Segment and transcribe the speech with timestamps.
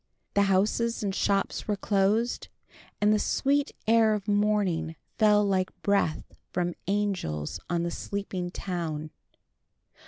[0.33, 2.47] The houses and shops were closed,
[2.99, 9.11] and the sweet air of morning fell like breath from angels on the sleeping town.